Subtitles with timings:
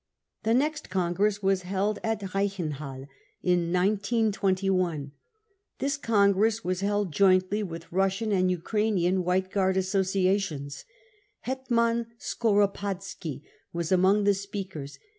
[0.41, 3.07] The next congress was held at Reichenhall
[3.43, 5.11] in 1921.
[5.77, 10.85] This congress 'was held jointly with Russian and Ukrainian White Guard associations.
[11.41, 13.43] Hetman Skoropadski
[13.73, 14.97] was among the speakers.